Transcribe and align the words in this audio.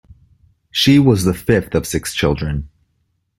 She 0.71 0.97
was 0.97 1.25
the 1.25 1.33
fifth 1.35 1.75
of 1.75 1.85
six 1.85 2.15
children. 2.15 2.67